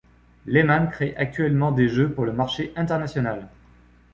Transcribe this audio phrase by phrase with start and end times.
[0.47, 3.47] Lehmann crée actuellement des jeux pour le marché international.